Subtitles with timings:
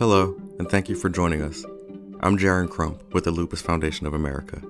[0.00, 1.62] Hello, and thank you for joining us.
[2.20, 4.62] I'm Jaron Crump with the Lupus Foundation of America.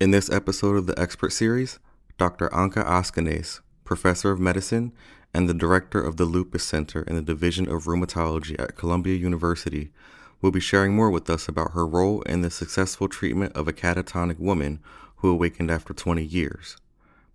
[0.00, 1.78] In this episode of the Expert Series,
[2.16, 2.48] Dr.
[2.54, 4.92] Anca Askanase, professor of medicine
[5.34, 9.92] and the director of the Lupus Center in the Division of Rheumatology at Columbia University,
[10.40, 13.74] will be sharing more with us about her role in the successful treatment of a
[13.74, 14.80] catatonic woman
[15.16, 16.78] who awakened after 20 years.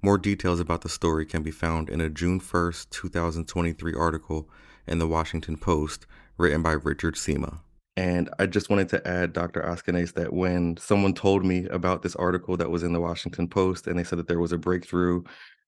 [0.01, 4.49] More details about the story can be found in a June 1st, 2023 article
[4.87, 6.05] in the Washington Post
[6.37, 7.59] written by Richard Sima.
[7.97, 9.61] And I just wanted to add, Dr.
[9.61, 13.87] Askanase, that when someone told me about this article that was in the Washington Post
[13.87, 15.23] and they said that there was a breakthrough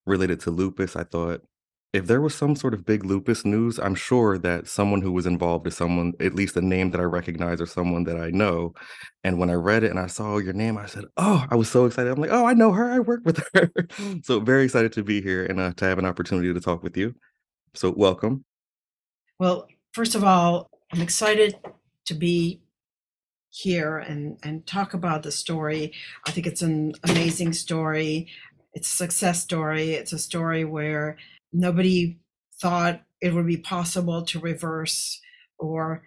[0.06, 1.42] related to lupus, I thought,
[1.92, 5.26] if there was some sort of big lupus news, I'm sure that someone who was
[5.26, 8.76] involved is someone, at least a name that I recognize or someone that I know.
[9.24, 11.68] And when I read it and I saw your name, I said, Oh, I was
[11.68, 12.12] so excited.
[12.12, 12.92] I'm like, Oh, I know her.
[12.92, 13.72] I work with her.
[14.24, 16.96] so very excited to be here and uh, to have an opportunity to talk with
[16.96, 17.16] you.
[17.74, 18.46] So welcome.
[19.40, 21.56] Well, first of all, I'm excited
[22.06, 22.62] to be
[23.52, 25.94] here and and talk about the story.
[26.28, 28.28] I think it's an amazing story.
[28.74, 29.94] It's a success story.
[29.94, 31.18] It's a story where
[31.54, 32.18] nobody
[32.62, 35.22] thought it would be possible to reverse
[35.58, 36.04] or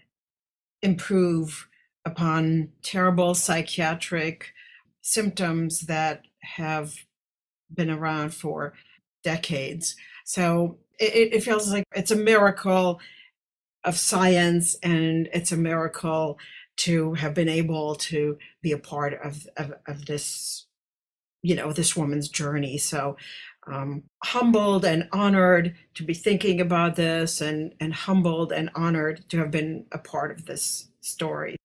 [0.82, 1.68] improve
[2.04, 4.52] upon terrible psychiatric
[5.00, 6.94] symptoms that have
[7.72, 8.74] been around for
[9.24, 9.96] decades.
[10.24, 13.00] So it, it feels like it's a miracle
[13.84, 16.38] of science and it's a miracle
[16.76, 20.66] to have been able to be a part of, of, of this
[21.44, 22.78] you know this woman's journey.
[22.78, 23.16] So
[23.66, 29.38] um, humbled and honored to be thinking about this and and humbled and honored to
[29.38, 31.56] have been a part of this story.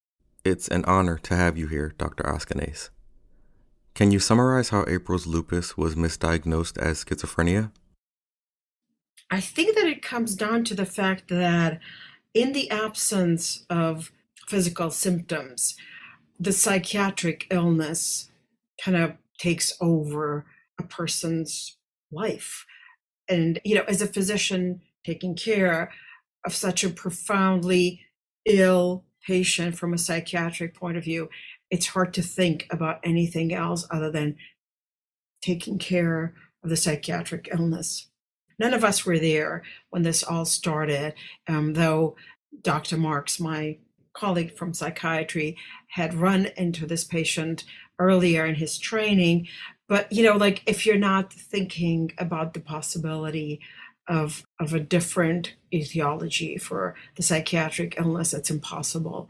[0.43, 2.89] It's an honor to have you here dr askanase
[3.97, 7.71] can you summarize how april's lupus was misdiagnosed as schizophrenia?
[9.31, 11.79] I think that it comes down to the fact that
[12.37, 14.11] in the absence of
[14.47, 15.75] physical symptoms,
[16.39, 18.29] the psychiatric illness
[18.79, 20.45] kind of takes over
[20.79, 21.77] a person's
[22.11, 22.63] life.
[23.27, 25.91] And, you know, as a physician taking care
[26.45, 28.01] of such a profoundly
[28.45, 31.29] ill patient from a psychiatric point of view,
[31.71, 34.35] it's hard to think about anything else other than
[35.41, 38.09] taking care of the psychiatric illness.
[38.59, 41.13] None of us were there when this all started,
[41.47, 42.15] um, though
[42.61, 42.97] Dr.
[42.97, 43.77] Markx, my
[44.13, 45.57] colleague from psychiatry,
[45.89, 47.63] had run into this patient
[47.99, 49.47] earlier in his training.
[49.87, 53.61] But, you know, like if you're not thinking about the possibility
[54.07, 59.29] of, of a different etiology for the psychiatric illness, it's impossible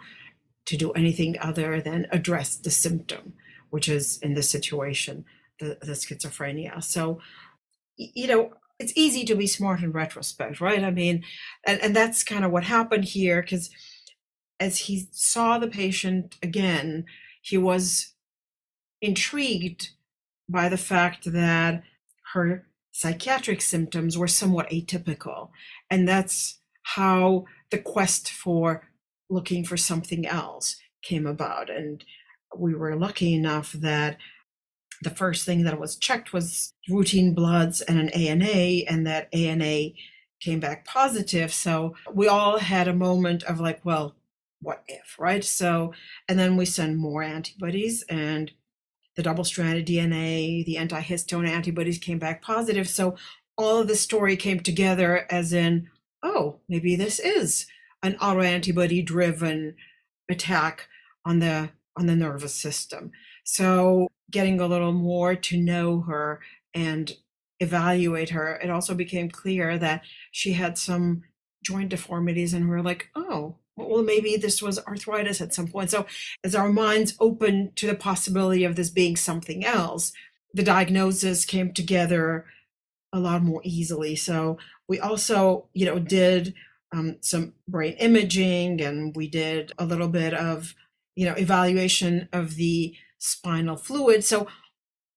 [0.66, 3.34] to do anything other than address the symptom,
[3.70, 5.26] which is in this situation,
[5.60, 6.84] the, the schizophrenia.
[6.84, 7.20] So,
[7.96, 10.84] you know, it's easy to be smart in retrospect, right?
[10.84, 11.24] I mean,
[11.66, 13.70] and, and that's kind of what happened here because
[14.60, 17.06] as he saw the patient again,
[17.42, 18.14] he was
[19.02, 19.90] intrigued
[20.50, 21.84] by the fact that
[22.34, 25.50] her psychiatric symptoms were somewhat atypical.
[25.90, 28.90] And that's how the quest for
[29.30, 31.70] looking for something else came about.
[31.70, 32.04] And
[32.56, 34.18] we were lucky enough that
[35.04, 39.90] the first thing that was checked was routine bloods and an ANA, and that ANA
[40.40, 41.54] came back positive.
[41.54, 44.16] So we all had a moment of like, well,
[44.62, 45.44] what if, right?
[45.44, 45.94] So,
[46.28, 48.52] and then we send more antibodies, and
[49.16, 52.88] the double stranded DNA, the antihistone antibodies came back positive.
[52.88, 53.16] So
[53.58, 55.90] all of the story came together as in,
[56.22, 57.68] oh, maybe this is
[58.04, 59.76] an autoantibody driven
[60.30, 60.88] attack
[61.26, 63.12] on the on the nervous system.
[63.48, 66.42] So getting a little more to know her
[66.74, 67.14] and
[67.62, 71.24] evaluate her, it also became clear that she had some
[71.64, 75.90] joint deformities, and we are like, oh, well, maybe this was arthritis at some point.
[75.90, 76.06] So,
[76.44, 80.12] as our minds opened to the possibility of this being something else,
[80.54, 82.46] the diagnosis came together
[83.14, 84.18] a lot more easily.
[84.18, 84.58] So,
[84.90, 86.54] we also, you know, did
[86.92, 90.76] um, some brain imaging and we did a little bit of,
[91.16, 94.24] you know, evaluation of the spinal fluid.
[94.24, 94.48] So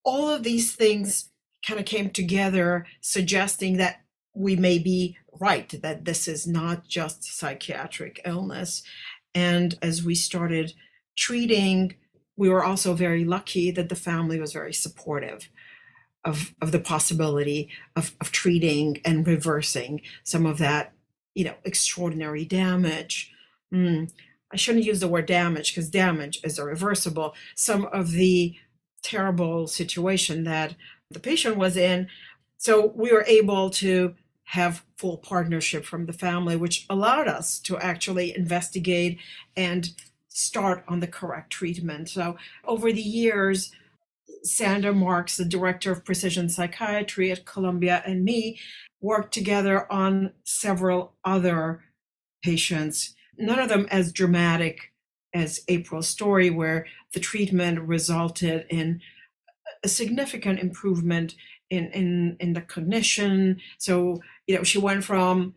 [0.05, 1.31] all of these things
[1.67, 4.01] kind of came together, suggesting that
[4.35, 8.83] we may be right, that this is not just psychiatric illness.
[9.35, 10.75] And as we started
[11.17, 11.95] treating,
[12.37, 15.51] we were also very lucky that the family was very supportive
[16.25, 20.93] of, of the possibility of, of treating and reversing some of that,
[21.35, 23.33] you know, extraordinary damage.
[23.73, 24.11] Mm.
[24.53, 27.35] I shouldn't use the word damage because damage is irreversible.
[27.55, 28.57] Some of the
[29.03, 30.75] terrible situation that
[31.11, 32.09] the patient was in.
[32.59, 34.15] So we were able to
[34.45, 39.19] have full partnership from the family, which allowed us to actually investigate
[39.57, 39.91] and
[40.29, 42.09] start on the correct treatment.
[42.09, 43.73] So over the years,
[44.43, 48.59] Sander Markx, the director of precision psychiatry at Columbia, and me
[49.01, 51.83] worked together on several other
[52.43, 54.93] patients, none of them as dramatic
[55.33, 59.01] as April's story, where the treatment resulted in
[59.83, 61.35] a significant improvement
[61.71, 63.61] in, in, in the cognition.
[63.79, 65.55] So, you know, she went from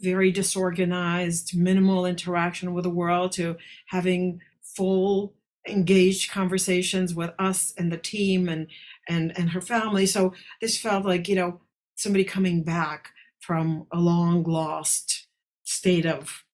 [0.00, 3.56] very disorganized, minimal interaction with the world to
[3.86, 5.34] having full
[5.68, 8.68] engaged conversations with us and the team and
[9.08, 11.60] and and her family so this felt like you know
[11.96, 15.26] somebody coming back from a long lost
[15.64, 16.44] state of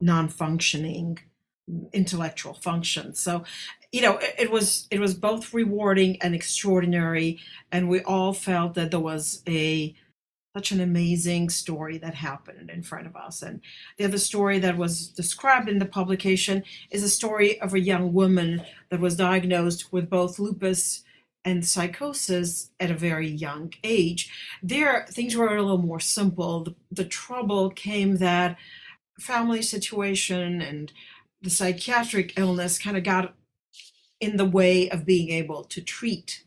[0.00, 1.18] non-functioning
[1.92, 3.42] intellectual function so
[3.90, 7.38] you know it, it, was it was both rewarding and extraordinary
[7.72, 9.94] and we all felt that there was a
[10.56, 13.42] such an amazing story that happened in front of us.
[13.42, 13.60] And
[13.98, 18.14] the other story that was described in the publication is a story of a young
[18.14, 21.04] woman that was diagnosed with both lupus
[21.44, 24.32] and psychosis at a very young age.
[24.62, 26.64] There, things were a little more simple.
[26.64, 28.56] The, the trouble came that
[29.18, 30.92] family situation and
[31.42, 33.34] the psychiatric illness kind of got
[34.20, 36.44] in the way of being able to treat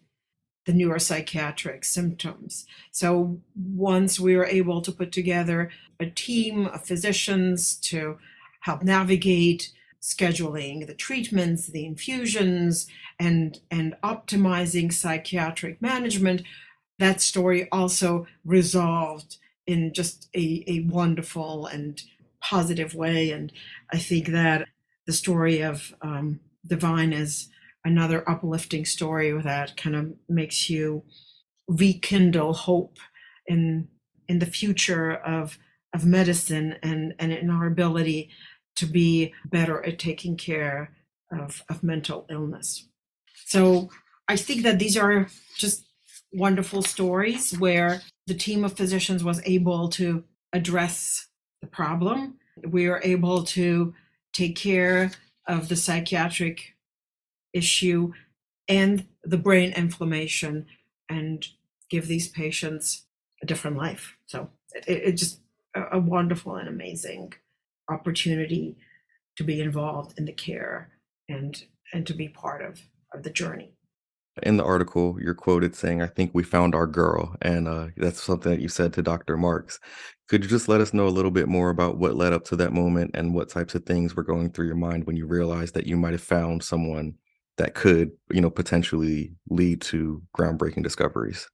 [0.66, 2.66] the neuropsychiatric symptoms.
[2.92, 8.18] So once we were able to put together a team of physicians to
[8.62, 9.72] help navigate
[10.02, 12.88] scheduling the treatments, the infusions,
[13.20, 16.44] and, and optimizing psychiatric management,
[17.00, 22.04] that story also resolved in just a, a wonderful and
[22.42, 23.32] positive way.
[23.32, 23.52] And
[23.92, 24.68] I think that
[25.06, 27.50] the story of um, Divine is
[27.86, 31.04] another uplifting story that kind of makes you
[31.68, 32.98] rekindle hope
[33.48, 33.88] in
[34.28, 35.58] in the future of
[35.94, 38.30] of medicine and and in our ability
[38.76, 40.92] to be better at taking care
[41.32, 42.88] of, of mental illness.
[43.46, 43.90] So
[44.28, 45.28] I think that these are
[45.58, 45.86] just
[46.32, 51.28] wonderful stories where the team of physicians was able to address
[51.62, 52.36] the problem.
[52.66, 53.94] We are able to
[54.34, 55.12] take care
[55.48, 56.76] of the psychiatric
[57.54, 58.14] issue
[58.68, 60.68] and the brain inflammation
[61.10, 61.48] and
[61.90, 63.04] give these patients
[63.42, 64.16] a different life.
[64.28, 64.50] So
[64.88, 65.40] it, it just
[65.76, 67.34] a, a wonderful and amazing
[67.90, 68.78] opportunity
[69.38, 70.90] to be involved in the care
[71.28, 72.82] and and to be part of,
[73.14, 73.72] of the journey.
[74.44, 77.36] In the article, you're quoted saying, I think we found our girl.
[77.42, 79.38] And uh, that's something that you said to Dr.
[79.38, 79.80] Markx.
[80.28, 82.56] Could you just let us know a little bit more about what led up to
[82.58, 85.74] that moment and what types of things were going through your mind when you realized
[85.74, 87.16] that you might have found someone
[87.58, 91.50] that could, you know, potentially lead to groundbreaking discoveries.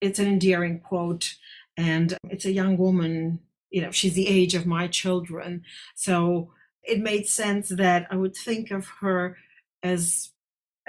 [0.00, 1.34] It's an endearing quote,
[1.76, 3.40] and it's a young woman,
[3.70, 5.62] you know, she's the age of my children.
[5.94, 6.52] So
[6.82, 9.36] it made sense that I would think of her
[9.82, 10.32] as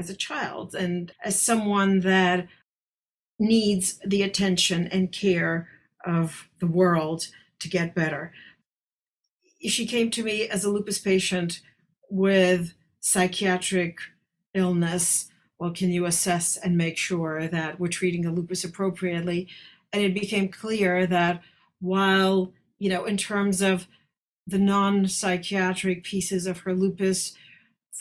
[0.01, 2.47] as a child and as someone that
[3.39, 5.69] needs the attention and care
[6.03, 7.27] of the world
[7.59, 8.33] to get better.
[9.61, 11.61] She came to me as a lupus patient
[12.09, 13.99] with psychiatric
[14.55, 19.47] illness, well, can you assess and make sure that we're treating the lupus appropriately?
[19.93, 21.41] And it became clear that
[21.79, 23.87] while, you know, in terms of
[24.47, 27.35] the non psychiatric pieces of her lupus,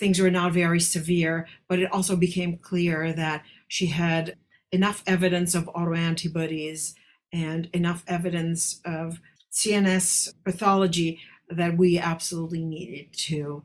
[0.00, 4.36] things were not very severe, but it also became clear that she had
[4.72, 6.94] enough evidence of autoantibodies
[7.32, 9.20] and enough evidence of
[9.52, 13.62] CNS pathology that we absolutely needed to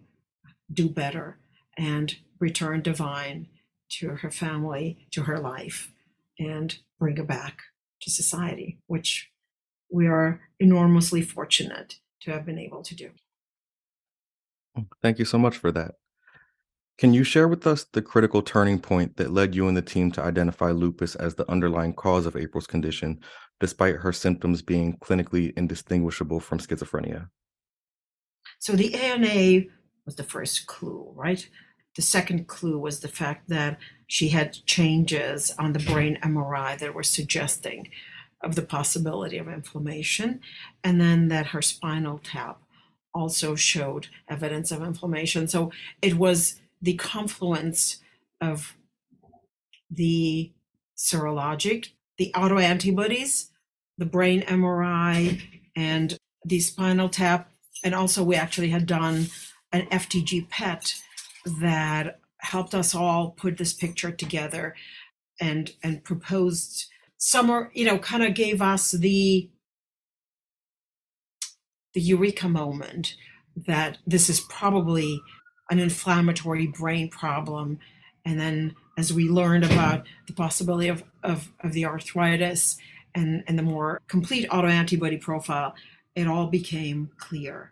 [0.72, 1.38] do better
[1.78, 3.48] and return divine
[3.88, 5.92] to her family, to her life,
[6.38, 7.62] and bring her back
[8.02, 9.32] to society, which
[9.90, 13.12] we are enormously fortunate to have been able to do.
[15.02, 15.96] Thank you so much for that.
[16.98, 20.12] Can you share with us the critical turning point that led you and the team
[20.12, 23.20] to identify lupus as the underlying cause of April's condition,
[23.60, 27.30] despite her symptoms being clinically indistinguishable from schizophrenia?
[28.60, 29.66] So the ANA
[30.06, 31.48] was the first clue, right?
[31.96, 36.94] The second clue was the fact that she had changes on the brain MRI that
[36.94, 37.90] were suggesting
[38.42, 40.40] of the possibility of inflammation,
[40.84, 42.62] and then that her spinal tap
[43.14, 45.48] also showed evidence of inflammation.
[45.48, 45.72] So
[46.02, 47.98] it was the confluence
[48.40, 48.76] of
[49.90, 50.52] the
[50.96, 53.50] serologic, the autoantibodies,
[53.98, 55.42] the brain MRI,
[55.76, 57.50] and the spinal tap.
[57.84, 59.28] And also, we actually had done
[59.72, 60.94] an FDG PET
[61.60, 64.76] that helped us all put this picture together
[65.42, 66.86] and and proposed
[67.18, 69.50] some are you know kind of gave us the
[71.94, 73.16] the eureka moment
[73.56, 75.20] that this is probably
[75.70, 77.80] an inflammatory brain problem.
[78.26, 82.78] And then as we learned about the possibility of, of, of the arthritis
[83.14, 85.76] and, and the more complete autoantibody profile,
[86.16, 87.72] it all became clear.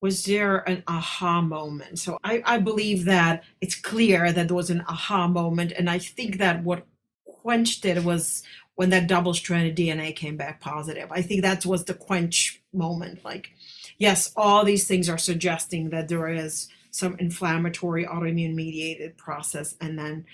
[0.00, 1.98] Was there an aha moment?
[1.98, 5.72] So I, I believe that it's clear that there was an aha moment.
[5.72, 6.86] And I think that what
[7.24, 8.42] quenched it was
[8.76, 11.12] when that double stranded DNA came back positive.
[11.12, 13.22] I think that was the quench moment.
[13.24, 13.50] Like,
[13.98, 19.98] yes, all these things are suggesting that there is some inflammatory autoimmune mediated process, and
[19.98, 20.24] then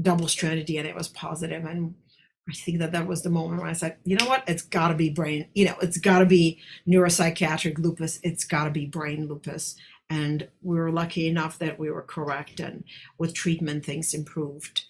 [0.00, 1.64] double stranded DNA was positive.
[1.64, 1.94] And
[2.48, 4.88] I think that that was the moment when I said, you know what, it's got
[4.88, 8.86] to be brain, you know, it's got to be neuropsychiatric lupus, it's got to be
[8.86, 9.76] brain lupus.
[10.10, 12.84] And we were lucky enough that we were correct, and
[13.18, 14.84] with treatment, things improved.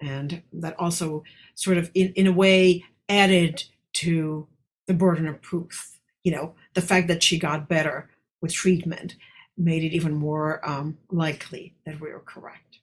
[0.00, 1.24] And that also
[1.54, 4.46] sort of, in, in a way, added to
[4.86, 5.98] the burden of proof.
[6.22, 8.08] You know, the fact that she got better
[8.40, 9.16] with treatment
[9.56, 12.78] made it even more um, likely that we were correct.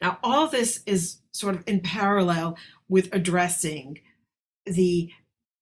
[0.00, 2.56] Now, all this is sort of in parallel
[2.88, 4.00] with addressing
[4.64, 5.10] the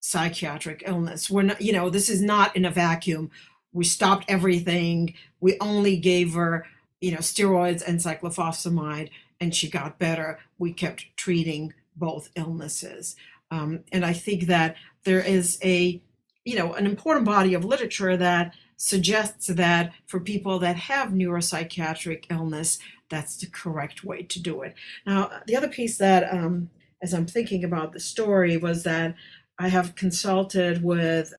[0.01, 1.29] psychiatric illness.
[1.29, 3.31] We're not, you know, this is not in a vacuum.
[3.73, 5.15] We stopped everything.
[5.39, 6.65] We only gave her,
[7.01, 9.09] you know, steroids and cyclophosphamide,
[9.39, 10.39] and she got better.
[10.57, 13.15] We kept treating both illnesses.
[13.51, 16.01] Um, and I think that there is a,
[16.45, 22.25] you know, an important body of literature that suggests that for people that have neuropsychiatric
[22.29, 22.79] illness,
[23.09, 24.75] that's the correct way to do it.
[25.05, 26.69] Now, the other piece that, um,
[27.01, 29.15] as I'm thinking about the story, was that
[29.57, 31.33] I have consulted with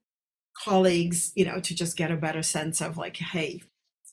[0.56, 3.62] colleagues, you know, to just get a better sense of like, hey,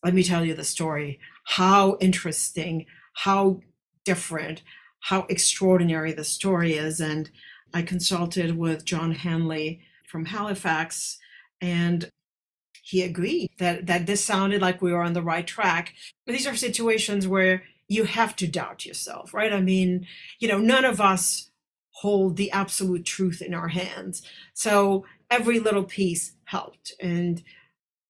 [0.03, 1.20] let me tell you the story.
[1.46, 3.62] How interesting, how
[4.03, 4.62] different,
[5.00, 7.00] how extraordinary the story is.
[7.00, 7.30] And
[7.74, 11.18] I consulted with John Hanly from Halifax,
[11.62, 12.10] and
[12.86, 15.94] he agreed that that this sounded like we were on the right track.
[16.25, 19.54] But these are situations where you have to doubt yourself, right?
[19.54, 20.06] I mean,
[20.40, 21.50] you know, none of us
[21.92, 24.22] hold the absolute truth in our hands.
[24.54, 26.92] So every little piece helped.
[27.00, 27.42] And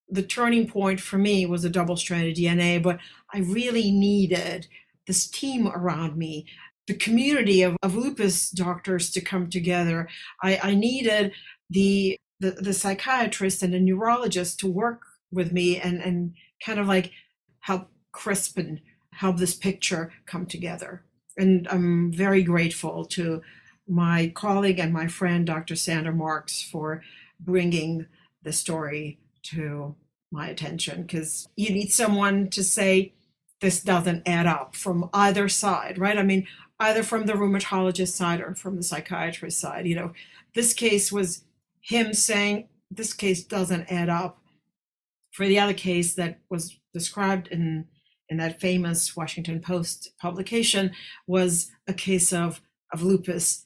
[0.09, 2.99] the turning point for me was a double stranded DNA, but
[3.31, 4.67] I really needed
[5.05, 6.47] this team around me,
[6.87, 10.07] the community of, of lupus doctors to come together.
[10.41, 11.33] I, I needed
[11.69, 16.87] the the, the psychiatrist and the neurologist to work with me and, and kind of
[16.87, 17.11] like
[17.59, 21.03] help crisp and help this picture come together.
[21.37, 23.41] And I'm very grateful to
[23.87, 25.75] my colleague and my friend, Dr.
[25.75, 27.01] Sander Markx, for
[27.39, 28.05] bringing
[28.43, 29.95] the story to
[30.31, 33.13] my attention because you need someone to say
[33.61, 36.17] this doesn't add up from either side, right?
[36.17, 36.47] I mean,
[36.79, 39.87] either from the rheumatologist side or from the psychiatrist side.
[39.87, 40.13] You know,
[40.53, 41.43] this case was
[41.83, 44.39] him saying this case doesn't add up.
[45.31, 47.85] For the other case that was described in
[48.29, 50.91] in that famous Washington Post publication
[51.27, 52.61] was a case of
[52.91, 53.65] of lupus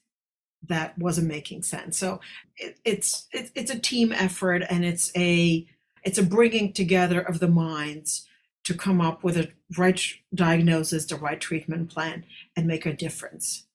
[0.68, 1.98] that wasn't making sense.
[1.98, 2.20] So
[2.58, 5.68] it, it's it, it's a team effort and it's a
[6.04, 8.28] it's a bringing together of the minds
[8.64, 10.02] to come up with a right
[10.34, 13.68] diagnosis, the right treatment plan, and make a difference.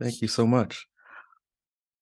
[0.00, 0.86] Thank you so much.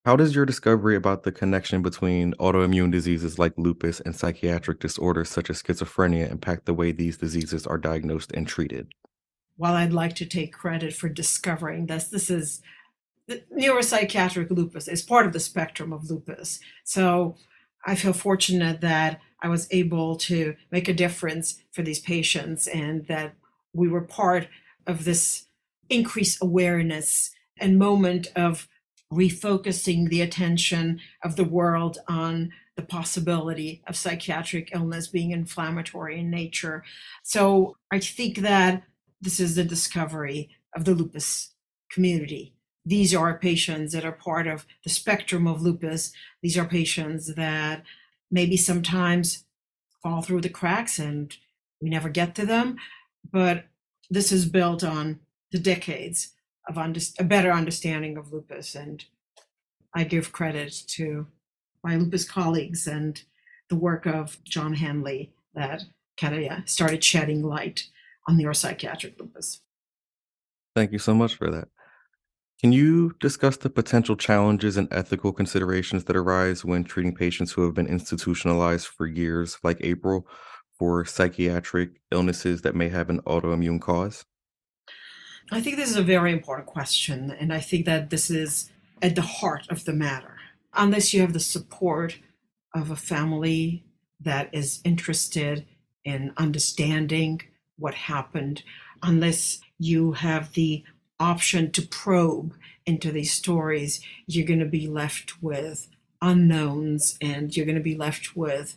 [0.06, 5.28] How does your discovery about the connection between autoimmune diseases like lupus and psychiatric disorders
[5.28, 8.88] such as schizophrenia impact the way these diseases are diagnosed and treated?
[9.56, 12.62] While I'd like to take credit for discovering this, this is
[13.28, 16.60] neuropsychiatric lupus is part of the spectrum of lupus.
[16.82, 17.36] So
[17.84, 23.06] I feel fortunate that I was able to make a difference for these patients and
[23.08, 23.34] that
[23.74, 24.48] we were part
[24.86, 25.44] of this
[25.90, 28.66] increased awareness and moment of
[29.12, 36.30] refocusing the attention of the world on the possibility of psychiatric illness being inflammatory in
[36.30, 36.84] nature.
[37.22, 38.84] So I think that
[39.20, 41.52] this is the discovery of the lupus
[41.90, 42.54] community.
[42.86, 46.12] These are patients that are part of the spectrum of lupus.
[46.42, 47.82] These are patients that
[48.30, 49.44] maybe sometimes
[50.02, 51.36] fall through the cracks and
[51.82, 52.76] we never get to them.
[53.30, 53.64] But
[54.08, 55.20] this is built on
[55.52, 56.30] the decades
[56.70, 58.74] of under, a better understanding of lupus.
[58.74, 59.04] And
[59.94, 61.26] I give credit to
[61.82, 63.22] my lupus colleagues and
[63.68, 65.82] the work of John Hanly that
[66.16, 67.88] kind of yeah, started shedding light
[68.28, 69.60] on neuropsychiatric lupus.
[70.76, 71.68] Thank you so much for that.
[72.60, 77.62] Can you discuss the potential challenges and ethical considerations that arise when treating patients who
[77.64, 80.28] have been institutionalized for years, like April,
[80.78, 84.26] for psychiatric illnesses that may have an autoimmune cause?
[85.52, 88.70] I think this is a very important question, and I think that this is
[89.02, 90.36] at the heart of the matter.
[90.72, 92.20] unless you have the support
[92.72, 93.84] of a family
[94.20, 95.66] that is interested
[96.04, 97.40] in understanding
[97.76, 98.62] what happened,
[99.02, 100.84] unless you have the
[101.18, 102.54] option to probe
[102.86, 105.88] into these stories, you're going to be left with
[106.22, 108.76] unknowns and you're going to be left with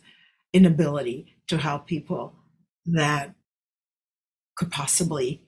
[0.52, 2.34] inability to help people
[2.84, 3.34] that
[4.56, 5.43] could possibly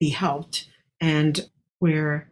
[0.00, 0.66] be helped
[1.00, 2.30] and where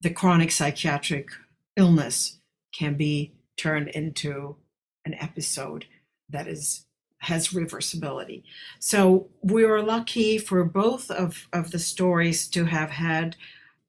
[0.00, 1.30] the chronic psychiatric
[1.76, 2.38] illness
[2.76, 4.56] can be turned into
[5.04, 5.86] an episode
[6.28, 6.86] that is
[7.18, 8.42] has reversibility.
[8.80, 13.36] So we were lucky for both of, of the stories to have had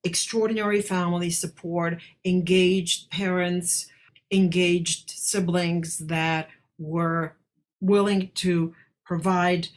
[0.03, 3.87] extraordinary family support, engaged parents,
[4.31, 7.35] engaged siblings that were
[7.81, 9.69] willing to provide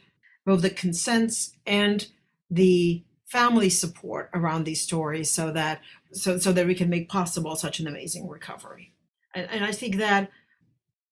[0.45, 2.09] both the consents and
[2.51, 5.81] the family support around these stories so that
[6.13, 8.93] so so that we can make possible such an amazing recovery.
[9.35, 10.31] And, and i think that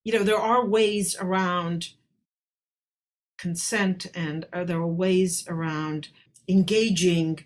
[0.04, 1.88] you know there are ways around
[3.36, 6.08] consent and uh, there are ways around
[6.48, 7.44] engaging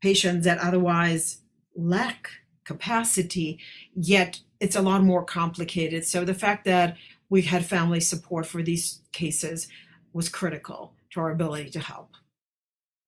[0.00, 1.38] patients that otherwise
[1.74, 2.30] lack
[2.64, 3.58] capacity
[3.94, 6.06] yet it's a lot more complicated.
[6.06, 6.96] So the fact that
[7.28, 9.66] we had family support for these cases
[10.12, 12.10] was critical to our ability to help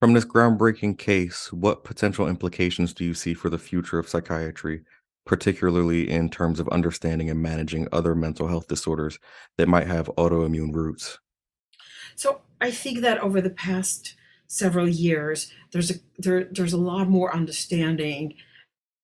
[0.05, 4.83] from this groundbreaking case, what potential implications do you see for the future of psychiatry,
[5.25, 9.19] particularly in terms of understanding and managing other mental health disorders
[9.57, 11.21] that might have autoimmune roots?
[12.17, 14.15] So I think that over the past
[14.47, 18.35] several years, there's a there, there's a lot more understanding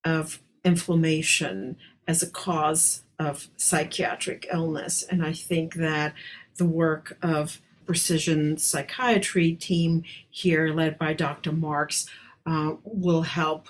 [0.04, 6.12] of inflammation as a cause of psychiatric illness, and I think that
[6.59, 11.51] the work of precision psychiatry team here, led by Dr.
[11.51, 12.09] Markx,
[12.47, 13.69] uh, will help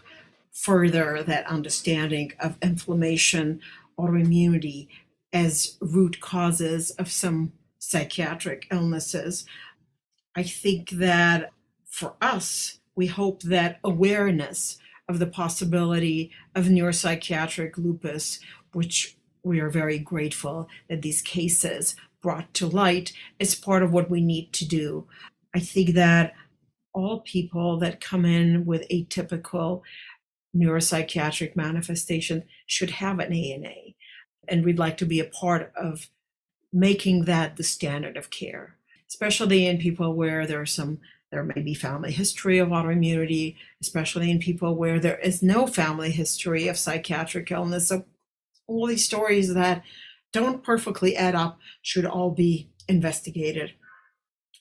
[0.53, 3.63] further that understanding of inflammation,
[3.99, 4.89] autoimmunity
[5.33, 9.47] as root causes of some psychiatric illnesses.
[10.37, 11.51] I think that
[11.89, 14.77] for us, we hope that awareness
[15.09, 18.39] of the possibility of neuropsychiatric lupus,
[18.75, 24.11] which we are very grateful that these cases brought to light is part of what
[24.11, 25.07] we need to do.
[25.55, 26.35] I think that
[26.93, 29.83] all people that come in with atypical
[30.55, 33.95] neuropsychiatric manifestation should have an ANA.
[34.49, 36.09] And we'd like to be a part of
[36.73, 38.77] making that the standard of care,
[39.09, 40.99] especially in people where there's some
[41.31, 46.11] there may be family history of autoimmunity, especially in people where there is no family
[46.11, 47.87] history of psychiatric illness.
[47.87, 48.05] So
[48.67, 49.85] all these stories that
[50.33, 53.73] don't perfectly add up should all be investigated.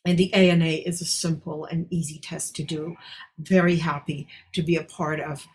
[0.06, 2.96] And the ANA is a simple and easy test to do.
[3.38, 5.46] Very happy to be a part of,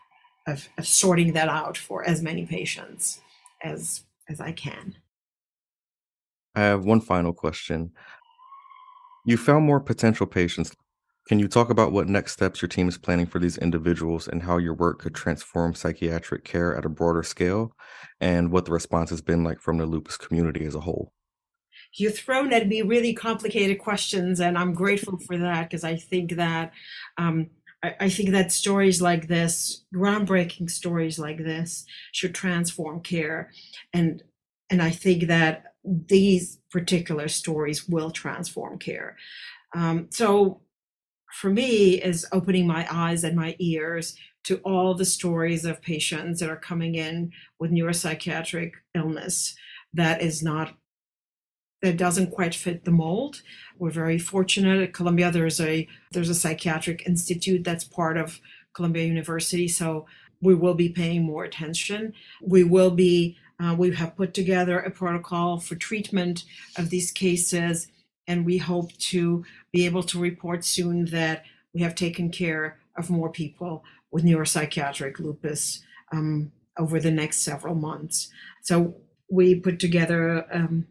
[0.46, 3.20] of, of sorting that out for as many patients
[3.62, 4.96] as as I can.
[6.55, 7.90] I have one final question.
[9.27, 10.72] You found more potential patients.
[11.27, 14.43] Can you talk about what next steps your team is planning for these individuals and
[14.43, 17.73] how your work could transform psychiatric care at a broader scale
[18.21, 21.13] and what the response has been like from the lupus community as a whole?
[21.97, 26.33] You've thrown at me really complicated questions, and I'm grateful for that because I think
[26.33, 26.73] that
[27.17, 27.49] um,
[27.83, 33.51] I, I think that stories like this, groundbreaking stories like this, should transform care,
[33.93, 34.23] and
[34.71, 39.17] and I think that these particular stories will transform care.
[39.75, 40.63] Um, so
[41.35, 46.38] for me is opening my eyes and my ears to all the stories of patients
[46.38, 49.57] that are coming in with neuropsychiatric illness
[49.92, 50.75] that is not
[51.83, 53.42] that doesn't quite fit the mold.
[53.79, 55.33] We're very fortunate at Columbia.
[55.33, 58.40] There's a there's a psychiatric institute that's part of
[58.73, 60.07] Columbia University, so
[60.40, 62.14] we will be paying more attention.
[62.42, 66.44] We will be uh, we have put together a protocol for treatment
[66.79, 67.88] of these cases
[68.27, 73.11] and we hope to be able to report soon that we have taken care of
[73.11, 75.83] more people with neuropsychiatric lupus
[76.13, 78.31] um, over the next several months.
[78.63, 78.97] So
[79.29, 80.87] we put together um,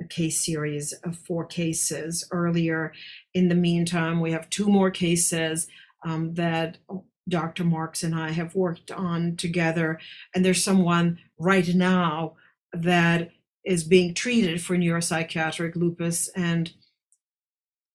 [0.00, 2.92] a case series of four cases earlier.
[3.34, 5.68] In the meantime, we have two more cases
[6.04, 6.78] um, that
[7.28, 7.64] Dr.
[7.64, 10.00] Markx and I have worked on together.
[10.34, 12.34] And there's someone right now
[12.72, 13.30] that
[13.64, 16.72] is being treated for neuropsychiatric lupus and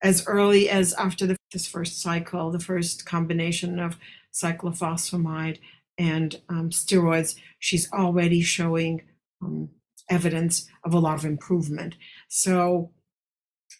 [0.01, 3.97] as early as after the, this first cycle, the first combination of
[4.31, 5.57] cyclophosphamide
[5.97, 9.01] and um, steroids, she's already showing
[9.41, 9.69] um,
[10.09, 11.95] evidence of a lot of improvement.
[12.27, 12.91] So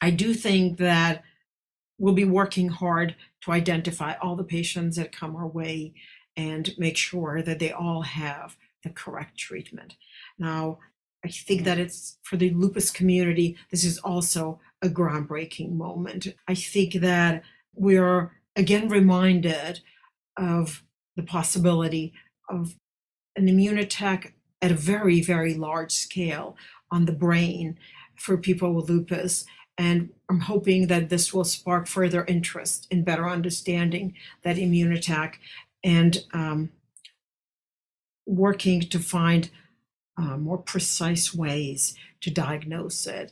[0.02, 1.24] I do think that
[2.00, 5.94] we'll be working hard to identify all the patients that come our way
[6.36, 9.96] and make sure that they all have the correct treatment.
[10.38, 10.80] Now,
[11.26, 16.28] I think that it's for the lupus community, this is also a groundbreaking moment.
[16.48, 17.42] I think that
[17.74, 19.82] we are again reminded
[20.38, 20.84] of
[21.16, 22.14] the possibility
[22.48, 22.76] of
[23.36, 26.56] an immune attack at a very, very large scale
[26.92, 27.80] on the brain
[28.16, 29.46] for people with lupus.
[29.80, 35.40] And I'm hoping that this will spark further interest in better understanding that immune attack
[35.84, 36.70] and um,
[38.28, 39.50] working to find
[40.18, 43.32] uh, more precise ways to diagnose it.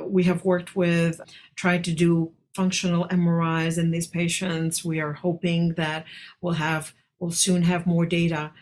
[0.00, 1.20] We have worked with,
[1.54, 4.84] tried to do functional MRIs in these patients.
[4.84, 6.04] We are hoping that
[6.40, 8.52] we'll have, we'll soon have more data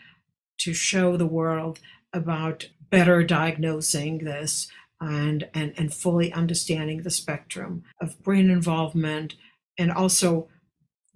[0.59, 1.79] to show the world
[2.13, 4.67] about better diagnosing this
[4.99, 9.35] and, and, and fully understanding the spectrum of brain involvement
[9.77, 10.47] and also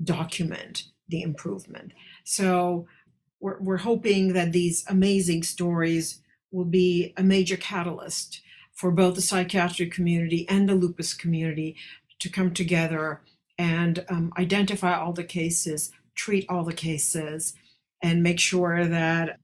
[0.03, 1.91] document the improvement.
[2.23, 2.87] So
[3.39, 6.21] we're, we're hoping that these amazing stories
[6.55, 8.41] will be a major catalyst
[8.73, 11.75] for both the psychiatric community and the lupus community
[12.19, 13.21] to come together
[13.57, 17.53] and um, identify all the cases, treat all the cases,
[18.01, 19.39] and make sure that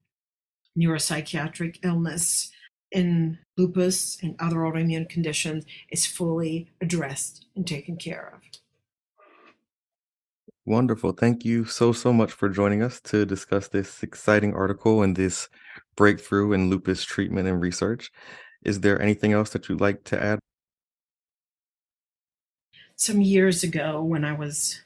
[0.78, 2.52] neuropsychiatric illness
[2.92, 8.61] in lupus and other autoimmune conditions is fully addressed and taken care of.
[10.66, 11.14] Wonderful.
[11.14, 15.50] Thank you so, so much for joining us to discuss this exciting article and this
[15.96, 18.12] breakthrough in lupus treatment and research.
[18.64, 20.40] Is there anything else that you'd like to add?
[22.96, 24.82] Some years ago, when I was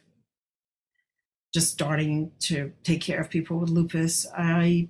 [1.54, 4.88] just starting to take care of people with lupus, I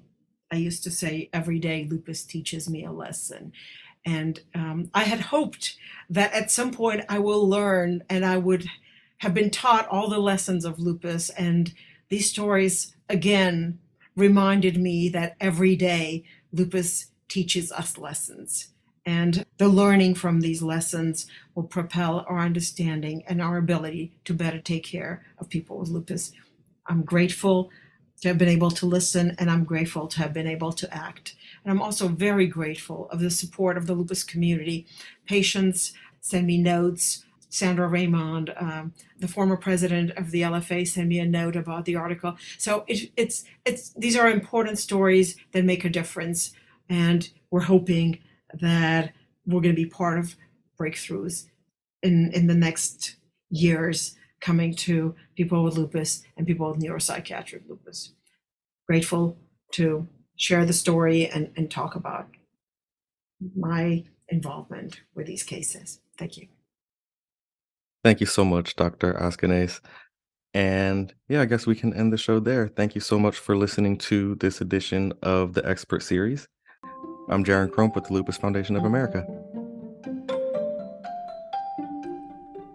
[0.51, 3.51] I used to say every day lupus teaches me a lesson.
[4.05, 5.77] And um, I had hoped
[6.11, 8.67] that at some point I will learn and I would
[9.19, 11.29] have been taught all the lessons of lupus.
[11.31, 11.73] And
[12.09, 13.79] these stories, again,
[14.15, 18.69] reminded me that every day lupus teaches us lessons.
[19.05, 24.59] And the learning from these lessons will propel our understanding and our ability to better
[24.59, 26.31] take care of people with lupus.
[26.87, 27.69] I'm grateful
[28.21, 31.35] to have been able to listen, and I'm grateful to have been able to act.
[31.63, 34.87] And I'm also very grateful of the support of the lupus community.
[35.27, 37.25] Patients send me notes.
[37.55, 41.95] Sandra Raymond, um, the former president of the LFA, sent me a note about the
[41.95, 42.35] article.
[42.57, 46.51] So it, it's it's these are important stories that make a difference,
[46.89, 48.19] and we're hoping
[48.59, 49.13] that
[49.45, 50.35] we're going to be part of
[50.77, 51.45] breakthroughs
[52.03, 53.15] in in the next
[53.49, 58.11] years coming to people with lupus and people with neuropsychiatric lupus.
[58.85, 59.37] Grateful
[59.71, 62.27] to share the story and, and talk about
[63.55, 66.01] my involvement with these cases.
[66.17, 66.54] Thank you.
[68.05, 69.15] Thank you so much, Dr.
[69.15, 69.81] Askanase.
[70.53, 72.67] And yeah, I guess we can end the show there.
[72.67, 76.47] Thank you so much for listening to this edition of the Expert Series.
[77.29, 79.25] I'm Jaron Crump with the Lupus Foundation of America.